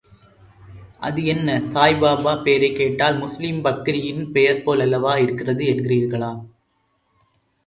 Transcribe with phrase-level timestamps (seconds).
[0.99, 6.31] அது என்ன சாயிபாபா, பேரைக் கேட்டால் முஸ்லிம் பக்கிரியின் பெயர் போல் அல்லவா இருக்கிறது என்கிறீர்களா?